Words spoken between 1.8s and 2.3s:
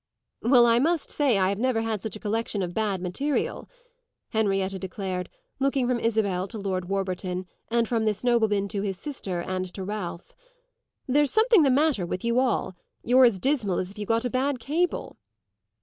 have had such a